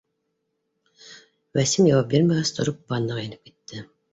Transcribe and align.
Вәсим 1.59 1.91
яуап 1.91 2.09
бирмәгәс, 2.15 2.53
тороп, 2.61 2.83
ваннаға 2.95 3.29
инеп 3.29 3.49
китте 3.53 3.89